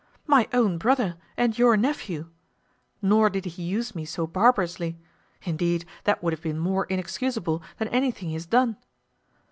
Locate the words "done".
8.49-8.77